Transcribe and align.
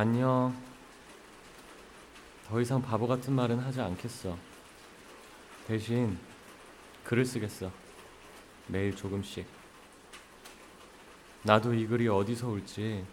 안녕. 0.00 0.56
더 2.46 2.60
이상 2.60 2.80
바보 2.80 3.08
같은 3.08 3.32
말은 3.32 3.58
하지 3.58 3.80
않겠어. 3.80 4.38
대신 5.66 6.16
글을 7.02 7.24
쓰겠어. 7.24 7.68
매일 8.68 8.94
조금씩. 8.94 9.44
나도 11.42 11.74
이 11.74 11.84
글이 11.84 12.06
어디서 12.06 12.48
올지 12.48 13.04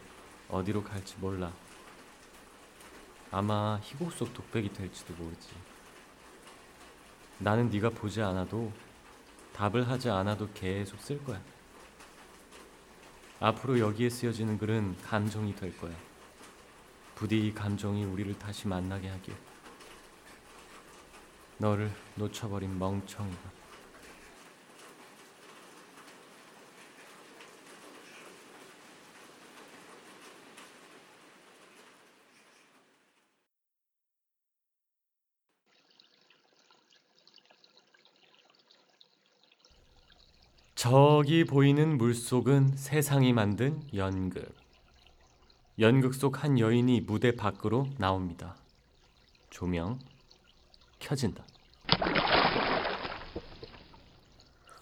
어디로 0.48 0.84
갈지 0.84 1.16
몰라. 1.18 1.52
아마 3.32 3.80
희곡 3.82 4.12
속 4.12 4.32
독백이 4.36 4.72
될지도 4.72 5.16
모르지. 5.16 5.50
나는 7.40 7.72
네가 7.72 7.90
보지 7.90 8.22
않아도 8.22 8.72
답을 9.56 9.90
하지 9.90 10.12
않아도 10.12 10.48
계속 10.54 11.02
쓸 11.02 11.24
거야. 11.24 11.42
앞으로 13.40 13.80
여기에 13.80 14.08
쓰여지는 14.08 14.60
글은 14.60 14.98
감정이 15.02 15.56
될 15.56 15.76
거야. 15.80 15.96
부디 17.16 17.48
이 17.48 17.54
감정이 17.54 18.04
우리를 18.04 18.38
다시 18.38 18.68
만나게 18.68 19.08
하길. 19.08 19.34
너를 21.58 21.90
놓쳐버린 22.16 22.78
멍청이가. 22.78 23.56
저기 40.76 41.46
보이는 41.46 41.98
물속은 41.98 42.76
세상이 42.76 43.32
만든 43.34 43.82
연극. 43.96 44.65
연극 45.80 46.14
속 46.14 46.44
한 46.44 46.60
여인이 46.60 47.02
무대 47.02 47.36
밖으로 47.36 47.88
나옵니다. 47.98 48.56
조명 49.50 50.00
켜진다. 51.00 51.44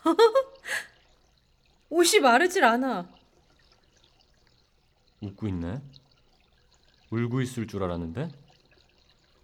옷이 1.90 2.20
마르질 2.20 2.64
않아. 2.64 3.08
웃고 5.22 5.48
있네. 5.48 5.82
울고 7.10 7.42
있을 7.42 7.66
줄 7.68 7.84
알았는데. 7.84 8.30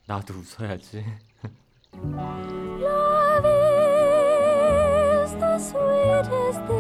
나도 0.06 0.34
웃어야지. 0.36 1.04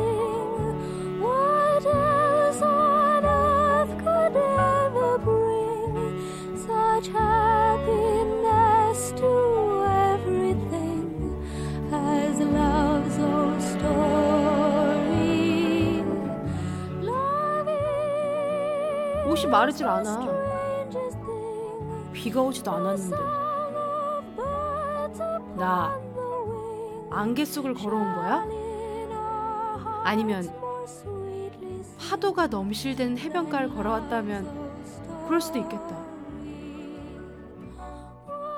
마르질 19.49 19.87
않아. 19.87 20.27
비가 22.13 22.41
오지도 22.41 22.71
않았는데. 22.71 23.17
나 25.57 25.99
안개 27.11 27.43
속을 27.43 27.73
걸어온 27.73 28.15
거야? 28.15 28.45
아니면 30.03 30.49
파도가 31.99 32.47
넘실대는 32.47 33.17
해변가를 33.17 33.69
걸어왔다면 33.69 35.25
그럴 35.27 35.41
수도 35.41 35.59
있겠다. 35.59 35.97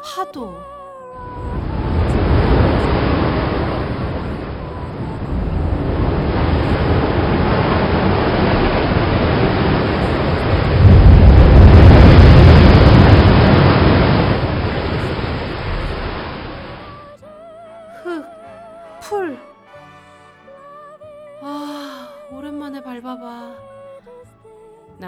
파도. 0.04 0.54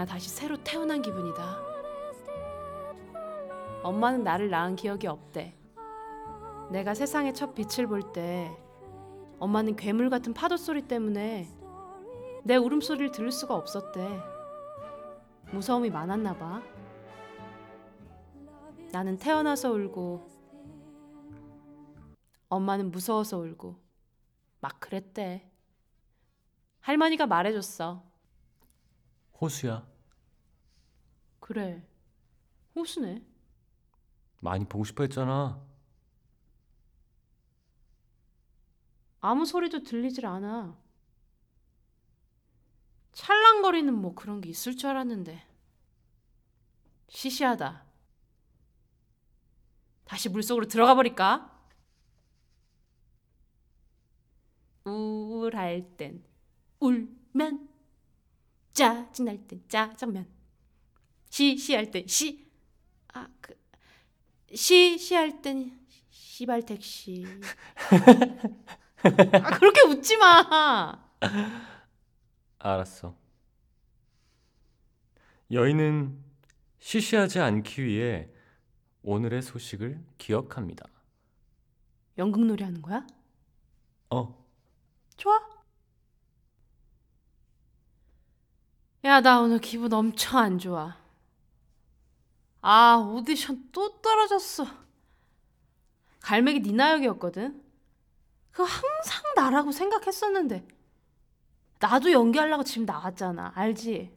나 0.04 0.06
다시 0.06 0.28
새로 0.28 0.58
태어난 0.62 1.00
기분이다. 1.00 1.58
엄마는 3.82 4.22
나를 4.22 4.50
낳은 4.50 4.76
기억이 4.76 5.06
없대. 5.06 5.56
내가 6.70 6.92
세상에 6.92 7.32
첫 7.32 7.54
빛을 7.54 7.86
볼 7.86 8.12
때 8.12 8.54
엄마는 9.38 9.76
괴물 9.76 10.10
같은 10.10 10.34
파도 10.34 10.58
소리 10.58 10.82
때문에 10.82 11.48
내 12.44 12.56
울음소리를 12.56 13.12
들을 13.12 13.32
수가 13.32 13.54
없었대. 13.54 14.20
무서움이 15.52 15.88
많았나 15.88 16.36
봐. 16.36 16.62
나는 18.92 19.16
태어나서 19.16 19.70
울고 19.72 20.28
엄마는 22.50 22.90
무서워서 22.90 23.38
울고 23.38 23.74
막 24.60 24.78
그랬대. 24.80 25.50
할머니가 26.80 27.26
말해줬어. 27.26 28.02
호수야. 29.40 29.93
그래. 31.44 31.86
호수네. 32.74 33.22
많이 34.40 34.64
보고 34.64 34.82
싶어 34.82 35.02
했잖아. 35.02 35.62
아무 39.20 39.44
소리도 39.44 39.82
들리질 39.82 40.24
않아. 40.24 40.74
찰랑거리는 43.12 43.92
뭐 43.92 44.14
그런 44.14 44.40
게 44.40 44.48
있을 44.48 44.74
줄 44.74 44.88
알았는데. 44.88 45.46
시시하다. 47.08 47.84
다시 50.06 50.30
물속으로 50.30 50.66
들어가 50.66 50.94
버릴까? 50.94 51.68
우울할 54.84 55.94
땐 55.98 56.24
울면 56.80 57.68
짜증날 58.72 59.46
땐 59.46 59.62
짜장면 59.68 60.33
시 61.34 61.56
시할 61.58 61.90
땐시아 61.90 62.36
그 63.40 63.54
시 64.54 64.94
시 64.96 65.14
할 65.16 65.42
땐 65.42 65.76
시발 66.08 66.62
택시 66.64 67.26
아 69.02 69.58
그렇게 69.58 69.80
웃지 69.82 70.16
마. 70.16 71.10
알았어. 72.58 73.16
여인은 75.50 76.22
시시하지 76.78 77.40
않기 77.40 77.84
위해 77.84 78.28
오늘의 79.02 79.42
소식을 79.42 80.00
기억합니다. 80.18 80.86
연극놀이 82.16 82.62
하는 82.62 82.80
거야? 82.80 83.04
어, 84.10 84.46
좋아. 85.16 85.38
야, 89.04 89.20
나 89.20 89.40
오늘 89.40 89.58
기분 89.58 89.92
엄청 89.92 90.38
안 90.38 90.58
좋아. 90.58 90.96
아, 92.66 92.96
오디션 92.96 93.68
또 93.72 94.00
떨어졌어. 94.00 94.64
갈매기 96.20 96.60
니나역이었거든. 96.60 97.62
그거 98.52 98.64
항상 98.64 99.22
나라고 99.36 99.70
생각했었는데. 99.70 100.66
나도 101.78 102.10
연기하려고 102.10 102.64
지금 102.64 102.86
나왔잖아. 102.86 103.52
알지? 103.54 104.16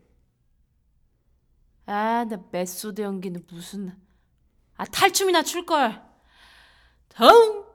아, 1.87 2.23
나 2.23 2.37
메소드 2.49 3.01
연기는 3.01 3.45
무슨. 3.49 3.93
아, 4.77 4.85
탈춤이나 4.85 5.43
출걸. 5.43 6.01
덩, 7.09 7.65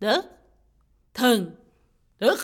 덕, 0.00 0.38
덩, 1.12 1.58
덕. 2.18 2.38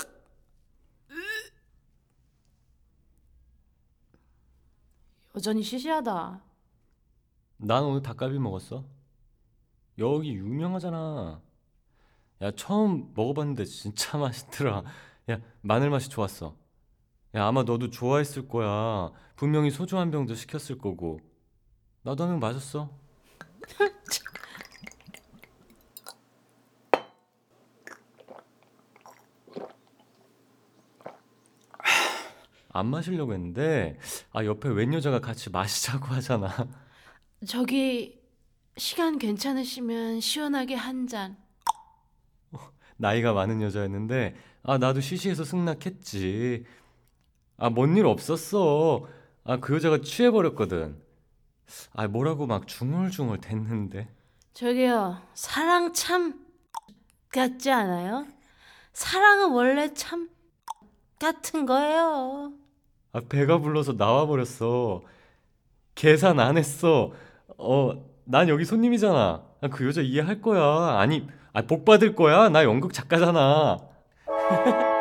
여전히 5.34 5.62
시시하다. 5.62 6.47
난 7.58 7.84
오늘 7.84 8.02
닭갈비 8.02 8.38
먹었어. 8.38 8.84
여기 9.98 10.32
유명하잖아. 10.34 11.40
야, 12.42 12.50
처음 12.52 13.12
먹어봤는데 13.14 13.64
진짜 13.64 14.18
맛있더라. 14.18 14.84
야, 15.30 15.40
마늘 15.62 15.90
맛이 15.90 16.08
좋았어. 16.08 16.56
야, 17.36 17.46
아마 17.46 17.62
너도 17.64 17.90
좋아했을 17.90 18.48
거야. 18.48 19.12
분명히 19.36 19.70
소주 19.70 19.98
한 19.98 20.10
병도 20.10 20.34
시켰을 20.34 20.78
거고. 20.78 21.20
나도 22.02 22.24
한 22.24 22.30
병 22.32 22.40
마셨어. 22.40 22.90
안 32.70 32.86
마시려고 32.86 33.32
했는데 33.32 33.98
아 34.32 34.44
옆에 34.44 34.68
웬 34.68 34.92
여자가 34.94 35.20
같이 35.20 35.50
마시자고 35.50 36.06
하잖아. 36.06 36.48
저기 37.46 38.20
시간 38.76 39.18
괜찮으시면 39.18 40.20
시원하게 40.20 40.74
한 40.74 41.06
잔. 41.06 41.36
나이가 42.96 43.32
많은 43.32 43.62
여자였는데 43.62 44.34
아 44.64 44.78
나도 44.78 45.00
시시해서 45.00 45.44
승낙했지. 45.44 46.64
아 47.58 47.70
뭔 47.70 47.96
일 47.96 48.06
없었어. 48.06 49.06
아 49.44 49.58
그 49.60 49.74
여자가 49.76 50.00
취해버렸거든. 50.00 51.00
아 51.92 52.08
뭐라고 52.08 52.46
막 52.46 52.66
중얼중얼 52.66 53.40
댔는데. 53.40 54.08
저기요, 54.54 55.22
사랑 55.34 55.92
참 55.92 56.44
같지 57.30 57.70
않아요? 57.70 58.26
사랑은 58.92 59.52
원래 59.52 59.94
참 59.94 60.28
같은 61.20 61.66
거예요. 61.66 62.52
아 63.12 63.20
배가 63.20 63.58
불러서 63.58 63.92
나와버렸어. 63.92 65.02
계산 65.94 66.40
안 66.40 66.56
했어. 66.58 67.12
어 67.56 68.08
난 68.30 68.48
여기 68.50 68.64
손님이잖아. 68.66 69.42
아, 69.62 69.68
그 69.68 69.86
여자 69.86 70.02
이해할 70.02 70.42
거야. 70.42 70.98
아니 71.00 71.26
아, 71.54 71.62
복 71.62 71.84
받을 71.86 72.14
거야. 72.14 72.50
나 72.50 72.62
연극 72.62 72.92
작가잖아. 72.92 73.78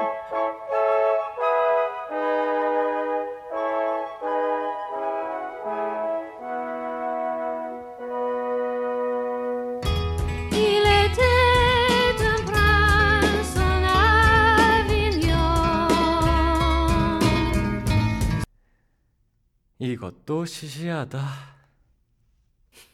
이것도 19.80 20.46
시시하다. 20.46 21.57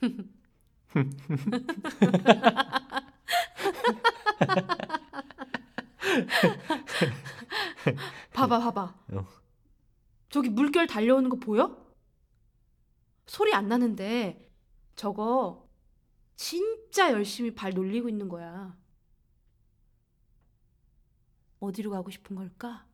봐봐, 8.33 8.59
봐봐. 8.59 8.95
어. 9.13 9.27
저기 10.29 10.49
물결 10.49 10.87
달려오는 10.87 11.29
거 11.29 11.37
보여? 11.37 11.83
소리 13.25 13.53
안 13.53 13.67
나는데 13.67 14.51
저거 14.95 15.69
진짜 16.35 17.11
열심히 17.11 17.53
발 17.53 17.71
놀리고 17.73 18.09
있는 18.09 18.29
거야. 18.29 18.75
어디로 21.59 21.91
가고 21.91 22.09
싶은 22.11 22.35
걸까? 22.35 22.85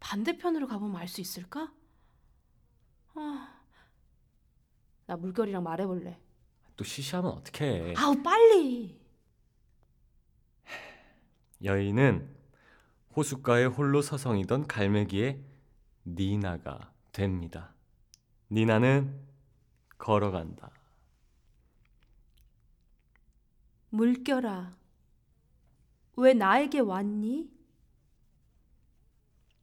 반대편으로 0.00 0.66
가보면 0.66 0.96
알 0.96 1.08
수 1.08 1.20
있을까? 1.20 1.72
아, 3.14 3.53
나 5.06 5.16
물결이랑 5.16 5.62
말해볼래. 5.62 6.18
또 6.76 6.84
시시하면 6.84 7.30
어떡해. 7.32 7.94
아우 7.96 8.22
빨리. 8.22 9.00
여인은 11.62 12.34
호숫가에 13.16 13.64
홀로 13.66 14.02
서성이던 14.02 14.66
갈매기의 14.66 15.42
니나가 16.06 16.92
됩니다. 17.12 17.74
니나는 18.50 19.20
걸어간다. 19.98 20.70
물결아, 23.90 24.76
왜 26.16 26.34
나에게 26.34 26.80
왔니? 26.80 27.48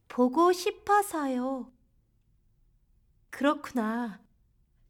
보고 0.08 0.52
싶어서요. 0.52 1.70
그렇구나. 3.30 4.20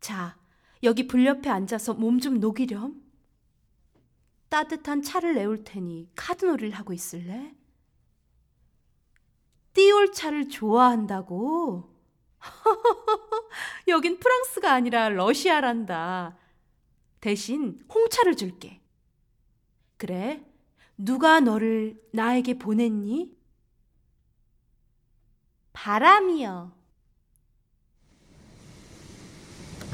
자, 0.00 0.38
여기 0.82 1.06
불 1.06 1.24
옆에 1.26 1.48
앉아서 1.48 1.94
몸 1.94 2.18
좀 2.20 2.40
녹이렴. 2.40 3.00
따뜻한 4.48 5.02
차를 5.02 5.34
내올 5.34 5.64
테니 5.64 6.10
카드놀이를 6.14 6.72
하고 6.72 6.92
있을래? 6.92 7.54
띠올 9.72 10.12
차를 10.12 10.48
좋아한다고? 10.50 11.90
여긴 13.88 14.18
프랑스가 14.18 14.72
아니라 14.72 15.08
러시아란다. 15.08 16.36
대신 17.20 17.78
홍차를 17.92 18.36
줄게. 18.36 18.80
그래? 19.96 20.44
누가 20.98 21.40
너를 21.40 21.98
나에게 22.12 22.58
보냈니? 22.58 23.34
바람이요. 25.72 26.72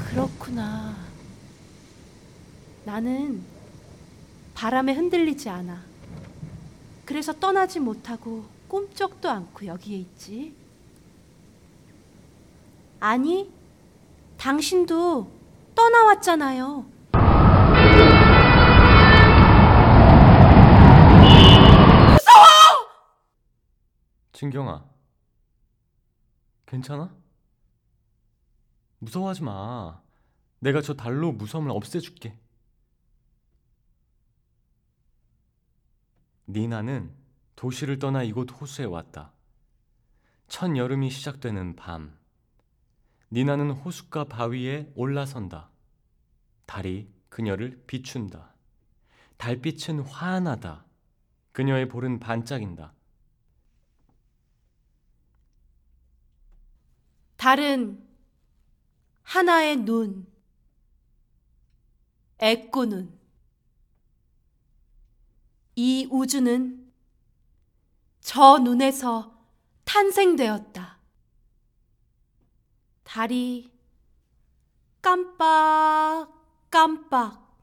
그렇구나. 0.09 0.95
나는 2.83 3.43
바람에 4.55 4.93
흔들리지 4.93 5.49
않아. 5.49 5.83
그래서 7.05 7.31
떠나지 7.33 7.79
못하고 7.79 8.45
꼼짝도 8.67 9.29
않고 9.29 9.65
여기에 9.65 9.97
있지. 9.97 10.55
아니, 12.99 13.51
당신도 14.37 15.31
떠나왔잖아요. 15.75 16.85
진경아, 24.33 24.85
괜찮아? 26.65 27.13
무서워하지 28.99 29.43
마. 29.43 30.01
내가 30.59 30.81
저 30.81 30.93
달로 30.93 31.31
무서움을 31.31 31.71
없애줄게. 31.71 32.37
니나는 36.47 37.13
도시를 37.55 37.99
떠나 37.99 38.23
이곳 38.23 38.49
호수에 38.51 38.85
왔다. 38.85 39.31
첫 40.47 40.75
여름이 40.75 41.09
시작되는 41.09 41.75
밤. 41.75 42.17
니나는 43.31 43.71
호숫가 43.71 44.25
바위에 44.25 44.91
올라선다. 44.95 45.69
달이 46.65 47.11
그녀를 47.29 47.83
비춘다. 47.85 48.53
달빛은 49.37 50.01
환하다. 50.01 50.85
그녀의 51.51 51.87
볼은 51.87 52.19
반짝인다. 52.19 52.93
달은 57.37 58.08
하나의 59.29 59.77
눈, 59.77 60.25
애꾸눈. 62.39 63.15
이 65.75 66.07
우주는 66.09 66.91
저 68.21 68.57
눈에서 68.57 69.39
탄생되었다. 69.85 70.97
달이 73.03 73.71
깜빡 75.03 76.33
깜빡 76.71 77.55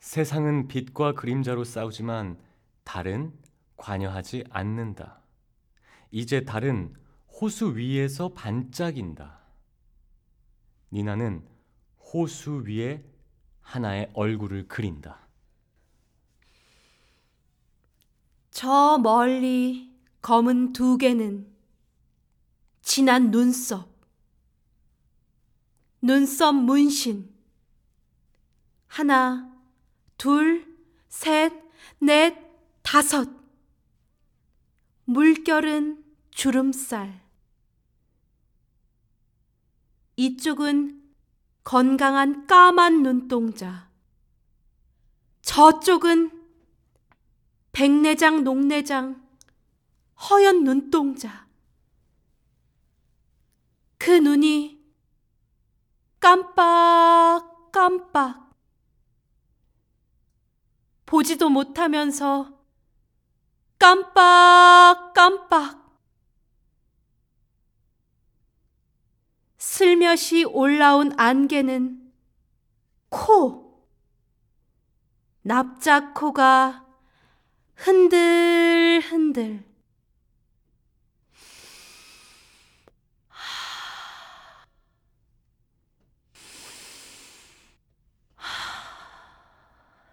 세상은 0.00 0.66
빛과 0.66 1.12
그림자로 1.12 1.62
싸우지만 1.62 2.36
달은 2.82 3.32
관여하지 3.76 4.42
않는다. 4.50 5.22
이제 6.10 6.44
달은 6.44 6.96
호수 7.28 7.76
위에서 7.76 8.30
반짝인다. 8.30 9.41
니나는 10.92 11.46
호수 11.98 12.64
위에 12.66 13.02
하나의 13.60 14.10
얼굴을 14.12 14.68
그린다. 14.68 15.26
저 18.50 18.98
멀리 18.98 19.90
검은 20.20 20.72
두 20.74 20.98
개는 20.98 21.50
진한 22.82 23.30
눈썹, 23.30 23.88
눈썹 26.02 26.54
문신. 26.54 27.32
하나, 28.86 29.50
둘, 30.18 30.66
셋, 31.08 31.52
넷, 31.98 32.36
다섯. 32.82 33.30
물결은 35.06 36.04
주름살. 36.30 37.21
이쪽은 40.16 41.02
건강한 41.64 42.46
까만 42.46 43.02
눈동자. 43.02 43.90
저쪽은 45.42 46.30
백내장, 47.72 48.44
녹내장, 48.44 49.26
허연 50.28 50.64
눈동자. 50.64 51.46
그 53.98 54.10
눈이 54.10 54.82
깜빡 56.20 57.70
깜빡. 57.72 58.52
보지도 61.06 61.48
못하면서 61.48 62.58
깜빡 63.78 65.12
깜빡. 65.14 65.81
슬며시 69.62 70.42
올라온 70.44 71.12
안개는 71.16 72.12
코. 73.08 73.86
납작코가 75.42 76.84
흔들흔들. 77.76 79.64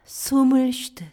숨을 0.05 0.71
쉬듯. 0.71 1.11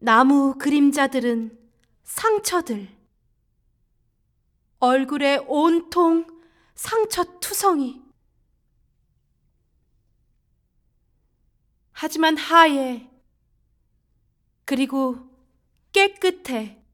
나무 0.00 0.58
그림자들은 0.58 1.56
상처들. 2.02 3.01
얼굴에 4.82 5.36
온통 5.46 6.26
상처 6.74 7.22
투성이. 7.38 8.02
하지만 11.92 12.36
하얘. 12.36 13.08
그리고 14.64 15.30
깨끗해. 15.92 16.84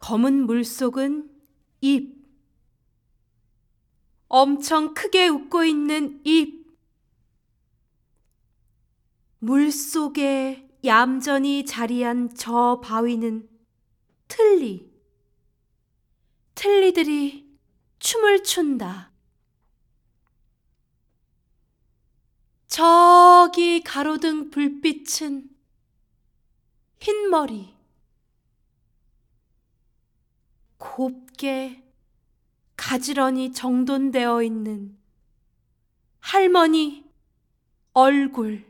검은 0.00 0.44
물속은 0.44 1.30
입. 1.80 2.22
엄청 4.28 4.92
크게 4.92 5.28
웃고 5.28 5.64
있는 5.64 6.20
입. 6.26 6.76
물 9.38 9.72
속에 9.72 10.68
얌전히 10.84 11.64
자리한 11.64 12.34
저 12.34 12.82
바위는 12.84 13.49
틀리. 14.30 14.88
틀리들이 16.54 17.50
춤을 17.98 18.44
춘다. 18.44 19.10
저기 22.68 23.82
가로등 23.82 24.50
불빛은 24.50 25.50
흰머리. 27.00 27.74
곱게 30.78 31.82
가지런히 32.76 33.52
정돈되어 33.52 34.42
있는 34.42 34.96
할머니 36.20 37.04
얼굴. 37.92 38.64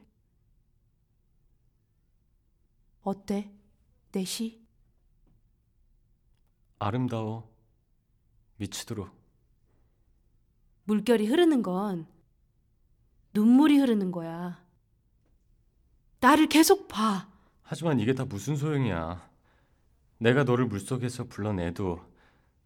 어때? 3.03 3.53
내 4.13 4.25
시? 4.25 4.60
아름다워. 6.81 7.49
미치도록. 8.57 9.11
물결이 10.85 11.27
흐르는 11.27 11.63
건 11.63 12.07
눈물이 13.35 13.79
흐르는 13.79 14.11
거야. 14.11 14.65
나를 16.21 16.49
계속 16.49 16.89
봐. 16.89 17.29
하지만 17.63 18.01
이게 18.01 18.15
다 18.15 18.25
무슨 18.25 18.57
소용이야. 18.57 19.31
내가 20.19 20.43
너를 20.45 20.67
물속에서 20.67 21.25
불러내도 21.25 22.01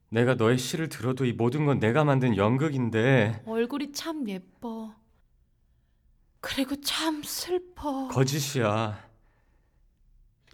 내가 0.08 0.34
너의 0.34 0.58
시를 0.58 0.88
들어도 0.88 1.24
이 1.24 1.32
모든 1.32 1.66
건 1.66 1.78
내가 1.80 2.04
만든 2.04 2.36
연극인데 2.36 3.42
얼굴이 3.46 3.92
참 3.92 4.26
예뻐. 4.28 4.94
그리고 6.40 6.80
참 6.80 7.22
슬퍼. 7.24 8.08
거짓이야. 8.08 9.08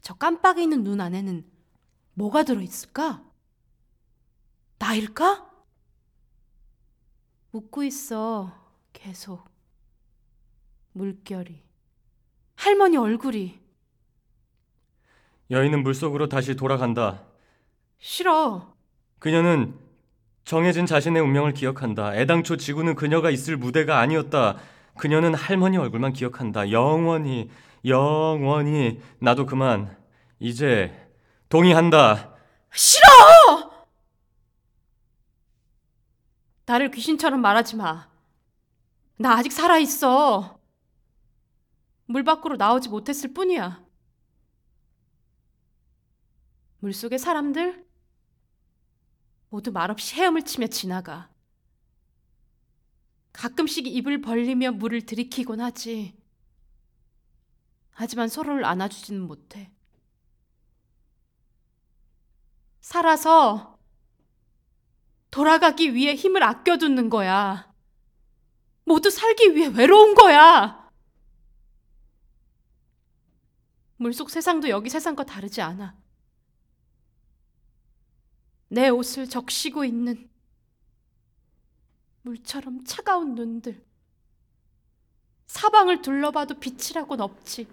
저 0.00 0.14
깜빡이 0.14 0.62
있는 0.62 0.83
눈 0.83 1.00
안에는 1.00 1.45
뭐가 2.14 2.43
들어있을까? 2.45 3.29
나일까? 4.80 5.46
웃고 7.52 7.84
있어. 7.84 8.50
계속. 8.92 9.44
물결이. 10.92 11.62
할머니 12.56 12.96
얼굴이. 12.96 13.60
여인은 15.50 15.82
물속으로 15.82 16.28
다시 16.28 16.56
돌아간다. 16.56 17.25
싫어. 17.99 18.75
그녀는 19.18 19.78
정해진 20.44 20.87
자신의 20.87 21.20
운명을 21.22 21.52
기억한다. 21.52 22.16
애당초 22.16 22.56
지구는 22.56 22.94
그녀가 22.94 23.30
있을 23.30 23.58
무대가 23.58 23.99
아니었다. 23.99 24.56
그녀는 24.96 25.34
할머니 25.34 25.76
얼굴만 25.76 26.14
기억한다. 26.14 26.70
영원히, 26.70 27.50
영원히. 27.84 29.00
나도 29.18 29.44
그만. 29.44 29.94
이제 30.38 31.08
동의한다. 31.50 32.34
싫어! 32.72 33.70
나를 36.71 36.93
귀신처럼 36.93 37.41
말하지 37.41 37.75
마. 37.75 38.09
나 39.17 39.33
아직 39.33 39.50
살아있어. 39.50 40.61
물 42.07 42.23
밖으로 42.23 42.57
나오지 42.57 42.89
못했을 42.91 43.35
뿐이야. 43.35 43.85
물 46.79 46.93
속의 46.95 47.19
사람들 47.19 47.85
모두 49.49 49.73
말없이 49.73 50.15
헤엄을 50.15 50.45
치며 50.45 50.69
지나가. 50.69 51.29
가끔씩 53.33 53.89
입을 53.89 54.21
벌리며 54.21 54.71
물을 54.71 55.05
들이키곤 55.05 55.61
하지. 55.61 56.17
하지만 57.91 58.29
서로를 58.29 58.65
안아주지는 58.65 59.23
못해. 59.23 59.73
살아서 62.81 63.79
돌아가기 65.30 65.94
위해 65.94 66.14
힘을 66.14 66.42
아껴두는 66.42 67.08
거야. 67.10 67.72
모두 68.84 69.10
살기 69.10 69.54
위해 69.54 69.68
외로운 69.68 70.14
거야. 70.14 70.90
물속 73.96 74.30
세상도 74.30 74.68
여기 74.70 74.90
세상과 74.90 75.25
다르지 75.25 75.60
않아. 75.60 75.94
내 78.68 78.88
옷을 78.88 79.28
적시고 79.28 79.84
있는 79.84 80.28
물처럼 82.22 82.84
차가운 82.84 83.34
눈들. 83.34 83.84
사방을 85.46 86.02
둘러봐도 86.02 86.58
빛이라곤 86.60 87.20
없지. 87.20 87.66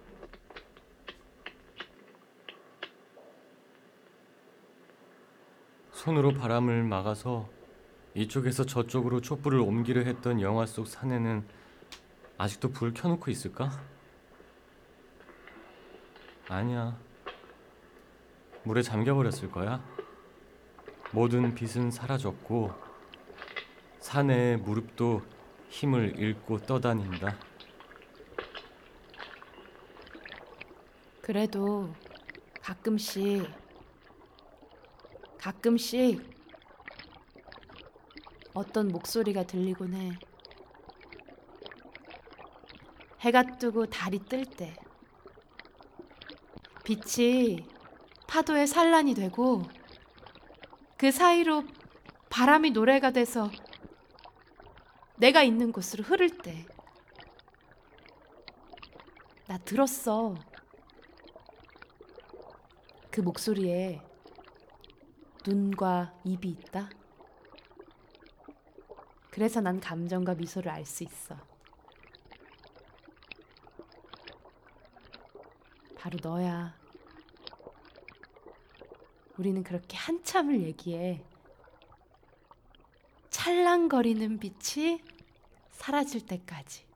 손으로 5.98 6.32
바람을 6.32 6.84
막아서 6.84 7.48
이쪽에서 8.14 8.64
저쪽으로 8.64 9.20
촛불을 9.20 9.58
옮기려 9.58 10.02
했던 10.02 10.40
영화 10.40 10.64
속 10.64 10.86
사내는 10.86 11.44
아직도 12.36 12.70
불 12.70 12.94
켜놓고 12.94 13.32
있을까? 13.32 13.72
아니야. 16.48 16.96
물에 18.62 18.80
잠겨버렸을 18.82 19.50
거야. 19.50 19.82
모든 21.10 21.52
빛은 21.56 21.90
사라졌고 21.90 22.72
사내의 23.98 24.58
무릎도 24.58 25.22
힘을 25.68 26.16
잃고 26.16 26.58
떠다닌다. 26.58 27.36
그래도 31.20 31.92
가끔씩 32.62 33.67
가끔씩 35.38 36.20
어떤 38.54 38.88
목소리가 38.88 39.44
들리곤 39.44 39.94
해. 39.94 40.18
해가 43.20 43.58
뜨고 43.58 43.86
달이 43.86 44.24
뜰 44.24 44.44
때. 44.44 44.74
빛이 46.84 47.66
파도에 48.26 48.66
산란이 48.66 49.14
되고 49.14 49.62
그 50.96 51.12
사이로 51.12 51.64
바람이 52.30 52.70
노래가 52.70 53.10
돼서 53.12 53.50
내가 55.16 55.42
있는 55.42 55.72
곳으로 55.72 56.02
흐를 56.02 56.30
때. 56.38 56.66
나 59.46 59.56
들었어. 59.58 60.34
그 63.10 63.20
목소리에 63.20 64.07
눈과 65.48 66.12
입이 66.24 66.46
있다. 66.50 66.90
그래서 69.30 69.62
난 69.62 69.80
감정과 69.80 70.34
미소를 70.34 70.70
알 70.70 70.84
수 70.84 71.04
있어. 71.04 71.38
바로 75.96 76.18
너야. 76.22 76.76
우리는 79.38 79.62
그렇게 79.62 79.96
한참을 79.96 80.60
얘기해. 80.60 81.24
찰랑거리는 83.30 84.38
빛이 84.38 85.02
사라질 85.70 86.26
때까지. 86.26 86.87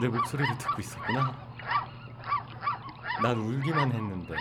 내 0.00 0.08
목소리를 0.08 0.56
듣고 0.58 0.80
있었구나. 0.80 1.34
난 3.22 3.36
울기만 3.36 3.92
했는데. 3.92 4.34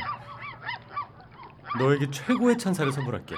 너에게 1.78 2.10
최고의 2.10 2.58
찬사를 2.58 2.92
선물할게. 2.92 3.36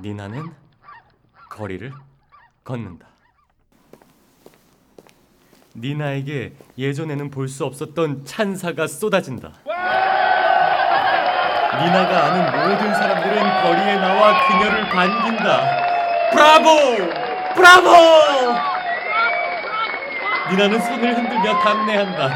니나는 0.00 0.52
거리를 1.50 1.92
걷는다. 2.64 3.06
니나에게 5.74 6.54
예전에는 6.78 7.30
볼 7.30 7.48
수 7.48 7.64
없었던 7.66 8.24
찬사가 8.24 8.86
쏟아진다. 8.86 9.52
니나가 11.78 12.24
아는 12.24 12.70
모든 12.70 12.94
사람들은 12.94 13.62
거리에 13.62 13.96
나와 13.96 14.48
그녀를 14.48 14.88
반긴다. 14.88 16.30
브라보! 16.32 17.54
브라보! 17.54 18.75
니나는 20.50 20.80
손을 20.80 21.16
흔들며 21.16 21.58
감내한다. 21.58 22.26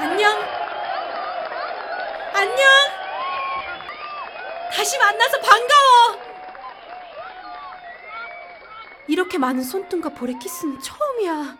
안녕. 0.00 0.40
안녕. 2.34 2.66
다시 4.72 4.98
만나서 4.98 5.40
반가워. 5.40 6.18
이렇게 9.06 9.38
많은 9.38 9.62
손등과 9.62 10.08
볼의 10.10 10.38
키스는 10.40 10.80
처음이야. 10.80 11.58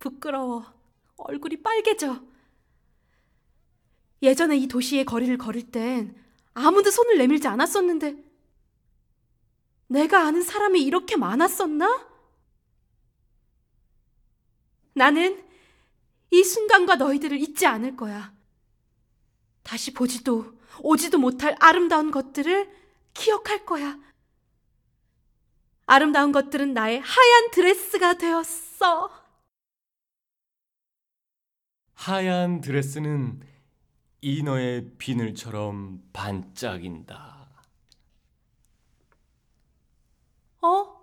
부끄러워. 0.00 0.64
얼굴이 1.18 1.62
빨개져. 1.62 2.20
예전에 4.22 4.56
이 4.56 4.66
도시의 4.66 5.04
거리를 5.04 5.38
걸을 5.38 5.70
땐 5.70 6.16
아무도 6.60 6.90
손을 6.90 7.18
내밀지 7.18 7.48
않았었는데 7.48 8.16
내가 9.88 10.26
아는 10.26 10.42
사람이 10.42 10.82
이렇게 10.82 11.16
많았었나? 11.16 12.08
나는 14.94 15.44
이 16.30 16.44
순간과 16.44 16.96
너희들을 16.96 17.38
잊지 17.40 17.66
않을 17.66 17.96
거야. 17.96 18.32
다시 19.62 19.92
보지도 19.92 20.58
오지도 20.82 21.18
못할 21.18 21.56
아름다운 21.58 22.10
것들을 22.10 22.70
기억할 23.14 23.64
거야. 23.66 23.98
아름다운 25.86 26.30
것들은 26.30 26.72
나의 26.72 27.00
하얀 27.00 27.50
드레스가 27.50 28.14
되었어. 28.14 29.10
하얀 31.94 32.60
드레스는 32.60 33.42
이너의 34.22 34.96
비늘처럼 34.98 36.10
반짝인다. 36.12 37.48
어? 40.60 41.00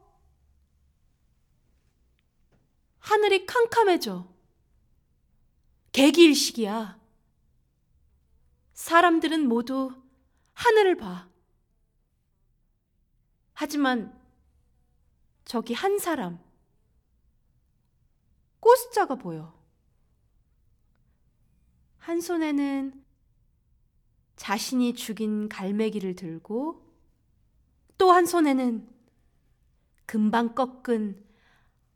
하늘이 2.99 3.45
캄캄해져. 3.47 4.27
개기일식이야. 5.93 6.99
사람들은 8.73 9.47
모두 9.47 9.99
하늘을 10.53 10.97
봐. 10.97 11.27
하지만 13.53 14.15
저기 15.43 15.73
한 15.73 15.97
사람, 15.97 16.39
꼬스자가 18.59 19.15
보여. 19.15 19.57
한 21.97 22.21
손에는 22.21 23.06
자신이 24.37 24.93
죽인 24.93 25.49
갈매기를 25.49 26.15
들고 26.15 26.85
또 27.97 28.11
한 28.11 28.25
손에는 28.25 28.87
금방 30.05 30.55
꺾은 30.55 31.25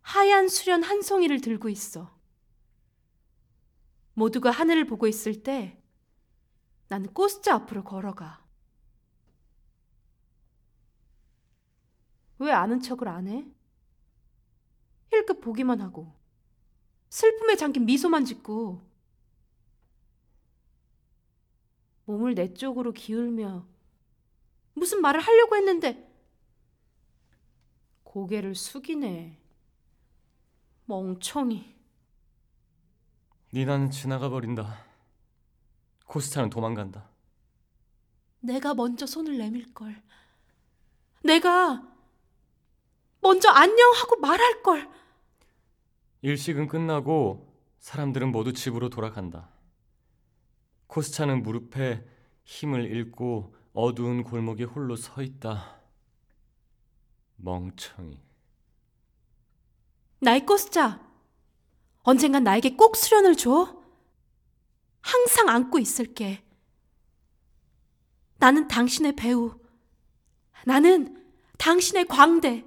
하얀 0.01 0.49
수련 0.49 0.83
한 0.83 1.01
송이를 1.01 1.39
들고 1.39 1.69
있어. 1.69 2.13
모두가 4.15 4.51
하늘을 4.51 4.85
보고 4.85 5.07
있을 5.07 5.43
때 5.43 5.81
나는 6.89 7.13
꼬스자 7.13 7.55
앞으로 7.55 7.83
걸어가. 7.83 8.43
왜 12.39 12.51
아는 12.51 12.81
척을 12.81 13.07
안 13.07 13.27
해? 13.27 13.45
힐끗 15.11 15.39
보기만 15.41 15.79
하고 15.79 16.13
슬픔에 17.09 17.55
잠긴 17.55 17.85
미소만 17.85 18.25
짓고 18.25 18.90
몸을 22.11 22.35
내 22.35 22.53
쪽으로 22.53 22.91
기울며 22.91 23.65
무슨 24.73 25.01
말을 25.01 25.21
하려고 25.21 25.55
했는데 25.55 26.09
고개를 28.03 28.55
숙이네. 28.55 29.39
멍청이. 30.85 31.73
니나는 33.53 33.89
지나가 33.91 34.27
버린다. 34.29 34.83
코스타는 36.07 36.49
도망간다. 36.49 37.09
내가 38.41 38.73
먼저 38.73 39.05
손을 39.05 39.37
내밀 39.37 39.73
걸. 39.73 40.01
내가 41.23 41.87
먼저 43.21 43.49
안녕하고 43.49 44.17
말할 44.17 44.61
걸. 44.63 44.89
일식은 46.21 46.67
끝나고 46.67 47.55
사람들은 47.79 48.31
모두 48.31 48.51
집으로 48.51 48.89
돌아간다. 48.89 49.49
코스차는 50.91 51.41
무릎에 51.41 52.05
힘을 52.43 52.83
잃고 52.83 53.55
어두운 53.73 54.23
골목에 54.23 54.65
홀로 54.65 54.97
서 54.97 55.21
있다. 55.21 55.79
멍청이. 57.37 58.19
나의 60.19 60.45
꼬스자. 60.45 61.01
언젠간 62.03 62.43
나에게 62.43 62.75
꼭 62.75 62.97
수련을 62.97 63.37
줘. 63.37 63.81
항상 64.99 65.47
안고 65.47 65.79
있을게. 65.79 66.43
나는 68.37 68.67
당신의 68.67 69.15
배우. 69.15 69.57
나는 70.65 71.25
당신의 71.57 72.07
광대. 72.07 72.65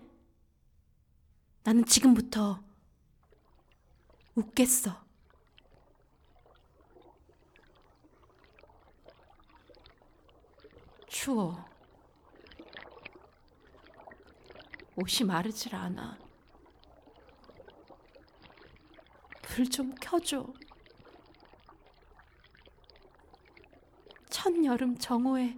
나는 1.63 1.85
지금부터 1.85 2.65
웃겠어. 4.35 5.04
추워. 11.15 11.65
옷이 14.97 15.25
마르질 15.25 15.73
않아. 15.77 16.19
불 19.43 19.71
좀 19.71 19.95
켜줘. 19.95 20.53
첫여름 24.29 24.99
정오의 24.99 25.57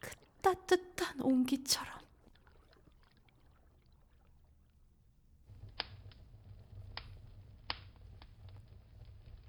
그 0.00 0.10
따뜻한 0.40 1.20
온기처럼. 1.20 2.00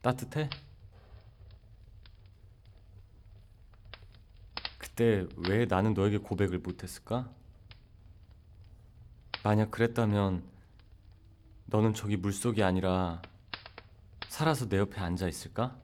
따뜻해? 0.01 0.49
그때 4.91 5.25
왜 5.37 5.65
나는 5.65 5.93
너에게 5.93 6.17
고백을 6.17 6.59
못했을까? 6.59 7.29
만약 9.43 9.71
그랬다면 9.71 10.43
너는 11.67 11.93
저기 11.93 12.17
물속이 12.17 12.61
아니라 12.61 13.21
살아서 14.27 14.67
내 14.67 14.77
옆에 14.77 14.99
앉아 14.99 15.27
있을까? 15.27 15.77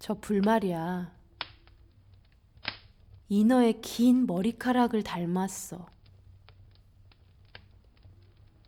저 0.00 0.14
불말이야. 0.14 1.14
이너의 3.28 3.80
긴 3.80 4.26
머리카락을 4.26 5.04
닮았어. 5.04 5.86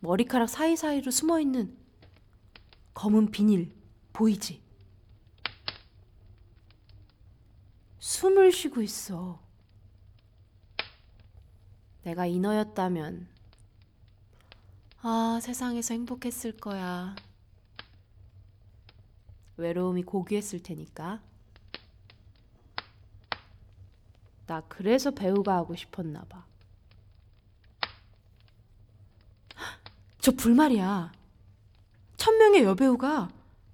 머리카락 0.01 0.47
사이사이로 0.47 1.11
숨어 1.11 1.41
있는 1.41 1.77
검은 2.93 3.31
비닐 3.31 3.73
보이지? 4.13 4.68
숨을 7.99 8.51
쉬고 8.51 8.81
있어. 8.81 9.39
내가 12.03 12.25
이너였다면 12.25 13.27
아, 15.01 15.39
세상에서 15.41 15.93
행복했을 15.93 16.57
거야. 16.57 17.15
외로움이 19.57 20.03
고귀했을 20.03 20.63
테니까. 20.63 21.21
나 24.47 24.61
그래서 24.67 25.11
배우가 25.11 25.55
하고 25.55 25.75
싶었나 25.75 26.23
봐. 26.23 26.43
헉, 29.57 29.79
저 30.19 30.31
불말이야. 30.31 31.11
천 32.17 32.37
명의 32.37 32.63
여배우가 32.63 33.29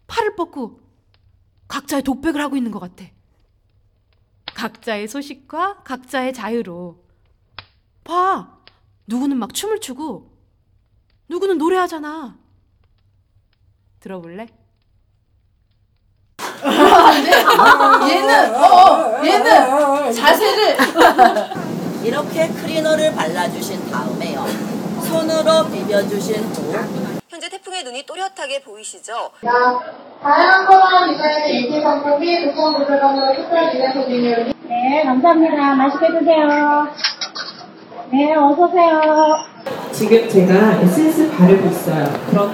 팔을 0.08 0.36
뻗고 0.36 0.80
각자의 1.68 2.04
독백을 2.04 2.42
하고 2.42 2.58
있는 2.58 2.72
것 2.72 2.80
같아. 2.80 3.15
각자의 4.56 5.08
소식과 5.08 5.84
각자의 5.84 6.34
자유로. 6.34 7.04
봐! 8.04 8.56
누구는 9.08 9.38
막 9.38 9.54
춤을 9.54 9.80
추고, 9.82 10.32
누구는 11.30 11.58
노래하잖아. 11.60 12.38
들어볼래? 14.00 14.48
얘는 18.10 18.56
어 18.56 19.24
얘는 19.26 20.14
자세를 20.14 20.78
이렇게 22.04 22.48
크리너를 22.50 23.14
발라주신 23.14 23.90
다음에요. 23.92 24.46
손으로 25.08 25.70
비벼주신 25.70 26.44
후 26.54 27.15
현재 27.28 27.50
태풍의 27.50 27.84
눈이 27.84 28.06
또렷하게 28.06 28.62
보이시죠? 28.62 29.32
다양한 30.22 30.66
거랑 30.68 31.12
유사해서 31.12 31.48
인기 31.50 31.82
상품이 31.82 32.46
국정부들감으로 32.46 33.36
특별 33.36 33.72
기념 33.72 33.94
손님이 33.94 34.54
네, 34.68 35.04
감사합니다. 35.04 35.74
맛있게 35.76 36.08
드세요. 36.20 36.88
네, 38.12 38.36
어서오세요. 38.36 39.38
지금 39.92 40.30
제가 40.30 40.82
에센스 40.82 41.32
바르고 41.36 41.68
있어요. 41.68 42.06
그럼 42.30 42.54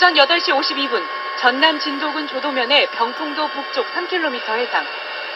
오전 0.00 0.14
8시 0.14 0.48
52분 0.48 1.02
전남 1.40 1.78
진도군 1.78 2.26
조도면의 2.26 2.86
병풍도 2.92 3.48
북쪽 3.48 3.84
3km 3.88 4.56
해상 4.56 4.86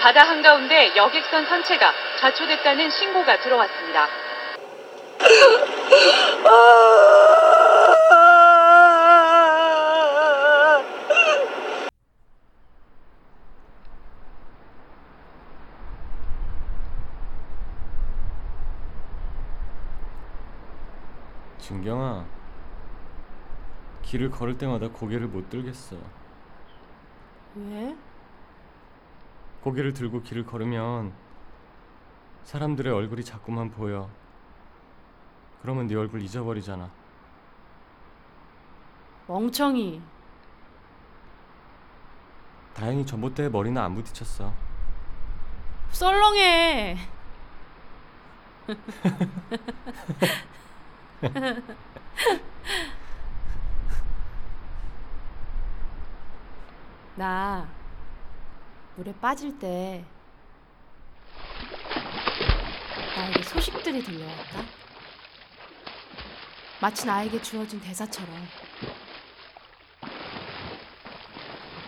바다 0.00 0.22
한가운데 0.26 0.96
여객선 0.96 1.44
선체가 1.44 1.92
좌초됐다는 2.18 2.88
신고가 2.88 3.40
들어왔습니다. 3.40 4.08
진경아, 21.58 22.23
길을 24.14 24.30
걸을 24.30 24.56
때마다 24.56 24.86
고개를 24.90 25.26
못 25.26 25.50
들겠어. 25.50 25.96
왜? 27.56 27.96
고개를 29.62 29.92
들고 29.92 30.22
길을 30.22 30.46
걸으면 30.46 31.12
사람들의 32.44 32.92
얼굴이 32.92 33.24
자꾸만 33.24 33.72
보여. 33.72 34.08
그러면 35.62 35.88
네 35.88 35.96
얼굴 35.96 36.22
잊어버리잖아. 36.22 36.92
멍청이. 39.26 40.00
다행히 42.72 43.04
전봇대에 43.04 43.48
머리는 43.48 43.82
안 43.82 43.96
부딪혔어. 43.96 44.54
썰렁해. 45.90 46.98
나 57.16 57.68
물에 58.96 59.14
빠질 59.20 59.56
때 59.58 60.04
나에게 63.16 63.42
소식들이 63.44 64.02
들려왔다. 64.02 64.62
마치 66.80 67.06
나에게 67.06 67.40
주어진 67.40 67.80
대사처럼 67.80 68.34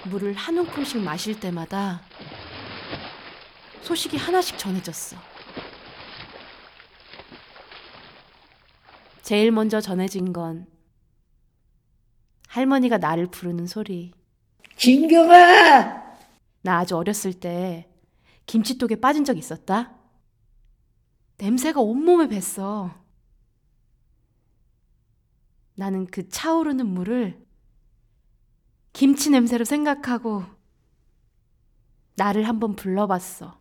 물을 0.05 0.33
한 0.35 0.57
움큼씩 0.57 1.03
마실 1.03 1.39
때마다 1.41 2.01
소식이 3.83 4.17
하나씩 4.17 4.57
전해졌어. 4.57 5.17
제일 9.23 9.51
먼저 9.51 9.81
전해진 9.81 10.33
건 10.33 10.69
할머니가 12.49 12.99
나를 12.99 13.27
부르는 13.27 13.67
소리. 13.67 14.13
진경아 14.77 16.17
나 16.63 16.79
아주 16.79 16.97
어렸을 16.97 17.33
때 17.33 17.89
김치독에 18.47 18.97
빠진 18.97 19.25
적 19.25 19.37
있었다. 19.37 19.93
냄새가 21.39 21.81
온몸에 21.81 22.29
뱄어. 22.29 22.95
나는 25.75 26.07
그 26.07 26.29
차오르는 26.29 26.87
물을 26.87 27.45
김치 28.93 29.31
냄새로 29.31 29.65
생각하고 29.65 30.45
나를 32.15 32.49
한번 32.49 32.77
불러봤어. 32.77 33.61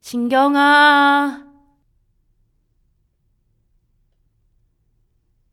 신경아. 0.00 1.44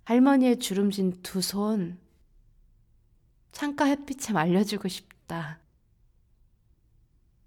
할머니의 0.05 0.59
주름진 0.59 1.21
두 1.23 1.39
손 1.39 2.02
창가 3.53 3.85
햇빛에 3.85 4.33
말려주고 4.33 4.87
싶다. 4.87 5.59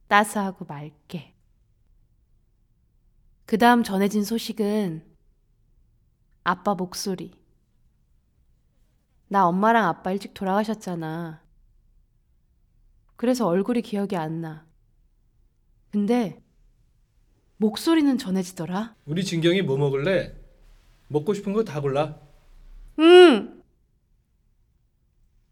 따스하고 0.09 0.65
맑게. 0.65 1.35
그 3.45 3.59
다음 3.59 3.83
전해진 3.83 4.25
소식은 4.25 5.05
아빠 6.45 6.75
목소리. 6.75 7.35
나 9.29 9.47
엄마랑 9.49 9.87
아빠 9.87 10.13
일찍 10.13 10.33
돌아가셨잖아. 10.33 11.43
그래서 13.17 13.47
얼굴이 13.47 13.83
기억이 13.83 14.17
안 14.17 14.41
나. 14.41 14.65
근데 15.91 16.41
목소리는 17.57 18.17
전해지더라. 18.17 18.95
우리 19.07 19.25
진경이 19.25 19.63
뭐 19.63 19.77
먹을래? 19.77 20.37
먹고 21.09 21.35
싶은 21.35 21.53
거 21.53 21.65
다 21.65 21.81
골라. 21.81 22.21
응. 23.01 23.56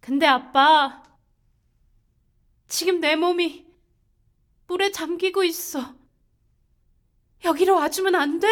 근데 0.04 0.26
아빠, 0.26 1.02
지금 2.68 3.00
내 3.00 3.16
몸이 3.16 3.66
물에 4.66 4.90
잠기고 4.92 5.44
있어. 5.44 5.94
여기로 7.42 7.76
와주면 7.76 8.14
안 8.14 8.38
돼? 8.38 8.46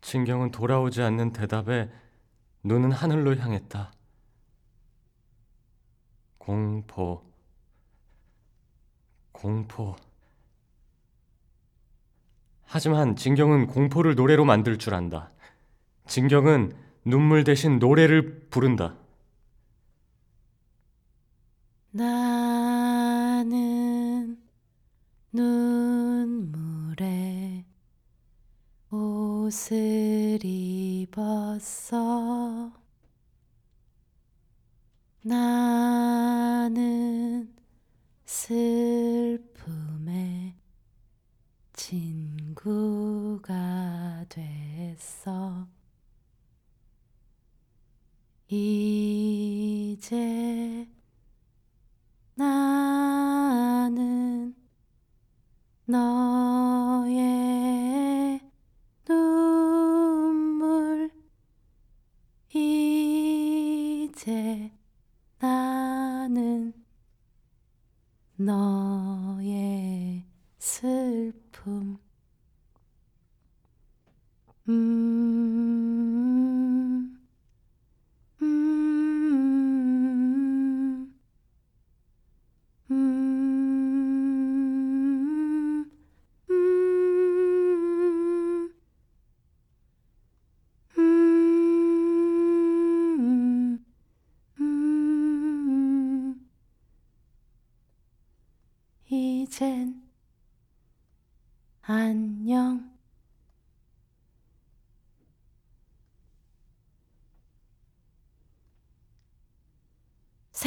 진경은 0.00 0.50
돌아오지 0.50 1.02
않는 1.02 1.32
대답에 1.32 1.88
눈은 2.64 2.90
하늘로 2.90 3.36
향했다. 3.36 3.92
공포, 6.38 7.22
공포. 9.30 9.94
하지만 12.64 13.14
진경은 13.14 13.68
공포를 13.68 14.16
노래로 14.16 14.44
만들 14.44 14.78
줄 14.78 14.94
안다. 14.94 15.30
진경은 16.08 16.85
눈물 17.06 17.44
대신 17.44 17.78
노래를 17.78 18.48
부른다. 18.50 18.96
나는 21.92 23.46
눈물에 25.32 27.04
옷을 28.90 30.40
입었어. 30.42 31.92
나는 35.22 36.34
슬픔에 38.24 39.46
친구가 41.72 43.44
됐어. 44.28 45.68
이 48.48 48.85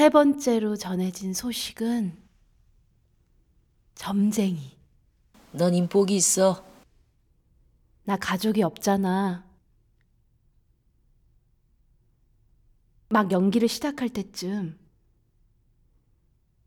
세 0.09 0.11
번째로 0.11 0.75
전해진 0.75 1.35
소식은 1.35 2.17
점쟁이. 3.93 4.75
넌 5.51 5.75
인복이 5.75 6.15
있어. 6.15 6.65
나 8.05 8.17
가족이 8.17 8.63
없잖아. 8.63 9.45
막 13.09 13.31
연기를 13.31 13.67
시작할 13.67 14.09
때쯤 14.09 14.79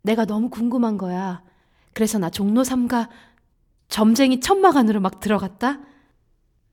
내가 0.02 0.24
너무 0.24 0.48
궁금한 0.48 0.96
거야. 0.96 1.42
그래서 1.94 2.18
나 2.18 2.30
종로 2.30 2.62
3가 2.62 3.08
점쟁이 3.88 4.38
천막 4.38 4.76
안으로 4.76 5.00
막 5.00 5.18
들어갔다? 5.18 5.80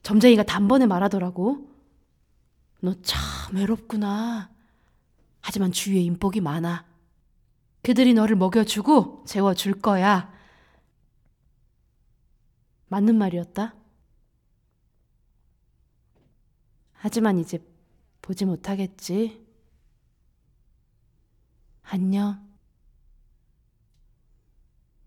점쟁이가 0.04 0.44
단번에 0.44 0.86
말하더라고. 0.86 1.68
너 2.82 2.94
참 3.02 3.56
외롭구나. 3.56 4.59
하지만 5.50 5.72
주위에 5.72 6.00
인복이 6.02 6.42
많아. 6.42 6.86
그들이 7.82 8.14
너를 8.14 8.36
먹여주고 8.36 9.24
재워줄 9.26 9.82
거야. 9.82 10.32
맞는 12.90 13.16
말이었다. 13.18 13.74
하지만 16.94 17.40
이제 17.40 17.58
보지 18.22 18.46
못하겠지. 18.46 19.44
안녕. 21.82 22.48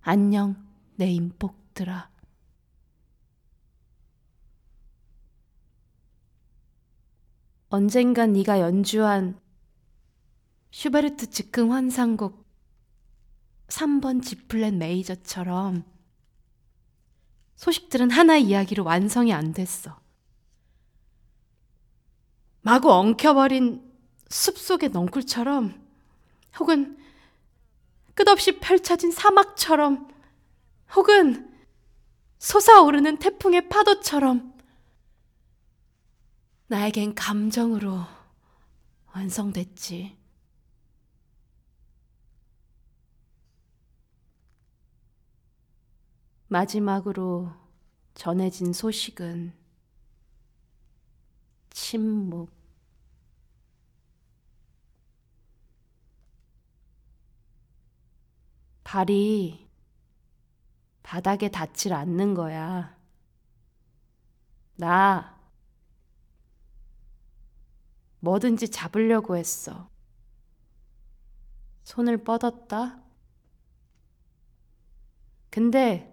안녕, 0.01 0.57
내 0.97 1.07
인복들아. 1.07 2.11
언젠간 7.69 8.33
네가 8.33 8.59
연주한 8.59 9.42
슈베르트 10.73 11.29
즉흥 11.31 11.71
환상곡 11.73 12.43
3번 13.69 14.23
G 14.23 14.37
플랫 14.49 14.75
메이저처럼 14.75 15.85
소식들은 17.57 18.11
하나 18.11 18.39
이야기로 18.39 18.83
완성이 18.83 19.33
안 19.35 19.53
됐어. 19.53 20.01
마구 22.63 22.91
엉켜버린 22.91 23.93
숲속의 24.31 24.89
넝쿨처럼 24.91 25.79
혹은 26.59 26.99
끝없이 28.15 28.59
펼쳐진 28.59 29.13
사막처럼 29.13 30.09
혹은 30.97 31.55
솟아오르는 32.39 33.19
태풍의 33.19 33.69
파도처럼 33.69 34.55
나에겐 36.69 37.15
감정으로 37.15 38.01
완성됐지. 39.15 40.22
마지막으로 46.53 47.51
전해진 48.13 48.75
소식은 48.75 49.55
침묵. 51.71 52.51
발이 58.85 59.67
바닥에 61.03 61.49
닿질 61.51 61.95
않는 61.95 62.35
거야. 62.35 62.99
나 64.77 65.41
뭐든지 68.21 68.69
잡으려고 68.69 69.39
했어. 69.39 69.89
손을 71.85 72.23
뻗었다. 72.23 73.03
근데 75.49 76.12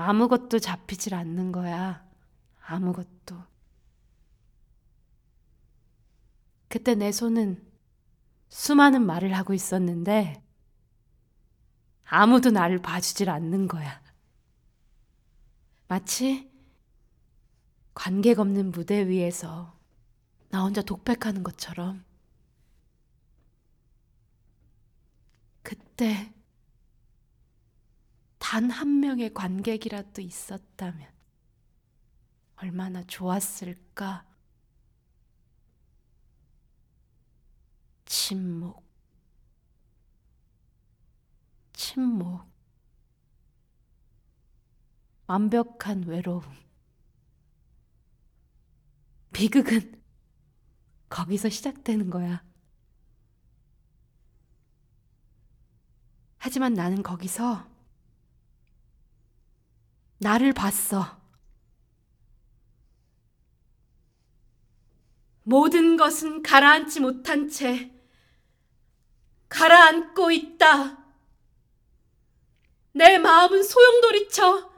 아무것도 0.00 0.60
잡히질 0.60 1.12
않는 1.12 1.50
거야. 1.50 2.06
아무것도. 2.60 3.42
그때 6.68 6.94
내 6.94 7.10
손은 7.10 7.66
수많은 8.48 9.04
말을 9.04 9.36
하고 9.36 9.54
있었는데 9.54 10.40
아무도 12.04 12.52
나를 12.52 12.78
봐주질 12.78 13.28
않는 13.28 13.66
거야. 13.66 14.00
마치 15.88 16.48
관객 17.92 18.38
없는 18.38 18.70
무대 18.70 19.08
위에서 19.08 19.76
나 20.50 20.62
혼자 20.62 20.80
독백하는 20.80 21.42
것처럼. 21.42 22.04
그때 25.64 26.32
단 28.50 28.70
한 28.70 29.00
명의 29.00 29.34
관객이라도 29.34 30.22
있었다면 30.22 31.06
얼마나 32.56 33.04
좋았을까? 33.04 34.24
침묵. 38.06 38.82
침묵. 41.74 42.48
완벽한 45.26 46.04
외로움. 46.04 46.42
비극은 49.34 50.02
거기서 51.10 51.50
시작되는 51.50 52.08
거야. 52.08 52.42
하지만 56.38 56.72
나는 56.72 57.02
거기서 57.02 57.67
나를 60.18 60.52
봤어. 60.52 61.16
모든 65.42 65.96
것은 65.96 66.42
가라앉지 66.42 67.00
못한 67.00 67.48
채 67.48 67.90
가라앉고 69.48 70.30
있다. 70.30 70.98
내 72.92 73.18
마음은 73.18 73.62
소용돌이쳐 73.62 74.70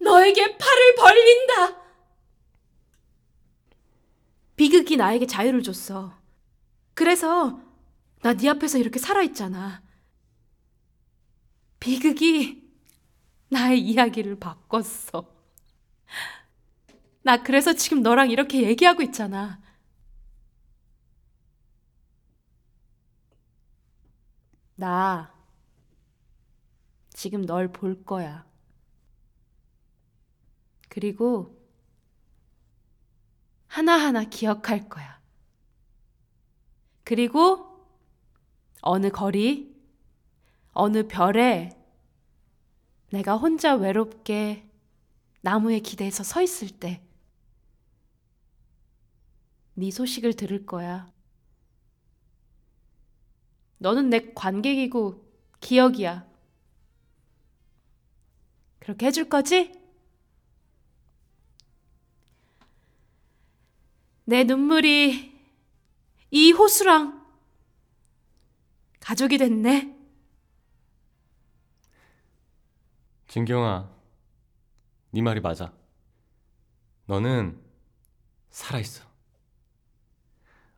너에게 0.00 0.58
팔을 0.58 0.94
벌린다. 0.96 1.82
비극이 4.56 4.96
나에게 4.96 5.26
자유를 5.26 5.62
줬어. 5.62 6.18
그래서 6.94 7.60
나 8.22 8.34
네 8.34 8.48
앞에서 8.48 8.78
이렇게 8.78 8.98
살아있잖아. 8.98 9.82
비극이 11.80 12.61
나의 13.52 13.80
이야기를 13.80 14.38
바꿨어. 14.38 15.30
나 17.22 17.42
그래서 17.42 17.74
지금 17.74 18.02
너랑 18.02 18.30
이렇게 18.30 18.62
얘기하고 18.62 19.02
있잖아. 19.02 19.60
나 24.74 25.32
지금 27.10 27.44
널 27.44 27.68
볼 27.68 28.02
거야. 28.04 28.46
그리고 30.88 31.62
하나하나 33.66 34.24
기억할 34.24 34.88
거야. 34.88 35.20
그리고 37.04 37.86
어느 38.80 39.10
거리, 39.10 39.76
어느 40.72 41.06
별에 41.06 41.81
내가 43.12 43.36
혼자 43.36 43.74
외롭게 43.74 44.66
나무에 45.42 45.80
기대서 45.80 46.24
서 46.24 46.40
있을 46.40 46.70
때, 46.70 47.02
네 49.74 49.90
소식을 49.90 50.32
들을 50.32 50.64
거야. 50.64 51.12
너는 53.76 54.08
내 54.08 54.32
관객이고 54.32 55.22
기억이야. 55.60 56.26
그렇게 58.78 59.06
해줄 59.06 59.28
거지? 59.28 59.78
내 64.24 64.44
눈물이 64.44 65.38
이 66.30 66.52
호수랑 66.52 67.26
가족이 69.00 69.36
됐네. 69.36 70.01
진경아, 73.32 73.88
네 75.12 75.22
말이 75.22 75.40
맞아. 75.40 75.72
너는 77.06 77.58
살아있어. 78.50 79.06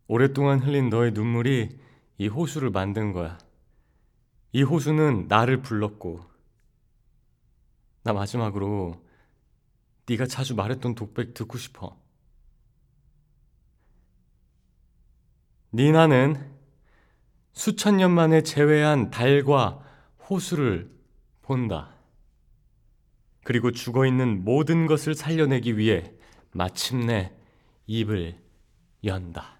오랫동안 0.06 0.60
흘린 0.60 0.88
너의 0.88 1.10
눈물이 1.10 1.80
이 2.18 2.28
호수를 2.28 2.70
만든 2.70 3.12
거야. 3.12 3.38
이 4.52 4.62
호수는 4.62 5.26
나를 5.26 5.62
불렀고 5.62 6.20
나 8.04 8.12
마지막으로 8.12 9.04
네가 10.08 10.26
자주 10.28 10.54
말했던 10.54 10.94
독백 10.94 11.34
듣고 11.34 11.58
싶어. 11.58 12.00
니나는 15.72 16.54
수천 17.52 17.96
년 17.96 18.12
만에 18.12 18.44
재회한 18.44 19.10
달과 19.10 19.84
호수를 20.30 20.96
본다. 21.42 21.93
그리고 23.44 23.70
죽어 23.70 24.06
있는 24.06 24.42
모든 24.44 24.86
것을 24.86 25.14
살려내기 25.14 25.78
위해 25.78 26.12
마침내 26.52 27.32
입을 27.86 28.36
연다. 29.04 29.53